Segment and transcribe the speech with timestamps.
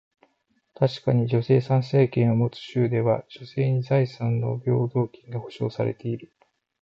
[0.73, 6.33] 確かに、女性参政権を持つ州では、女性に財産の平等権が保証されている。